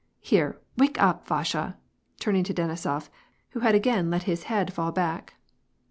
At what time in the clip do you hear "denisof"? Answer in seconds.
2.55-3.09